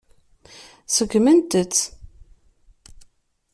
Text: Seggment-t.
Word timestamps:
Seggment-t. 0.95 1.75